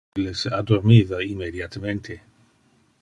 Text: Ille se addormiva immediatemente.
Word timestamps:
Ille 0.19 0.31
se 0.37 0.49
addormiva 0.59 1.21
immediatemente. 1.35 2.21